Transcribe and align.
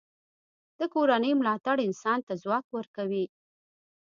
د 0.79 0.81
کورنۍ 0.93 1.31
ملاتړ 1.39 1.77
انسان 1.87 2.19
ته 2.27 2.33
ځواک 2.43 2.65
ورکوي. 2.77 3.25